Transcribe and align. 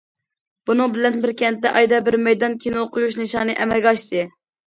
بۇنىڭ 0.69 0.93
بىلەن 0.95 1.17
بىر 1.25 1.31
كەنتتە 1.41 1.73
ئايدا 1.81 1.99
بىر 2.09 2.17
مەيدان 2.29 2.57
كىنو 2.63 2.85
قويۇش 2.95 3.19
نىشانى 3.23 3.57
ئەمەلگە 3.65 3.93
ئاشتى. 3.93 4.27